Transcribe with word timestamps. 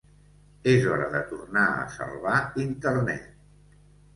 Es 0.71 0.87
hora 0.93 1.09
de 1.17 1.21
tornar 1.33 1.67
a 1.73 1.85
salvar 1.99 2.41
Internet. 2.67 3.29